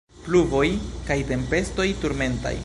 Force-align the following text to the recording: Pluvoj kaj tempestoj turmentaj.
Pluvoj 0.27 0.69
kaj 1.11 1.19
tempestoj 1.33 1.87
turmentaj. 2.03 2.57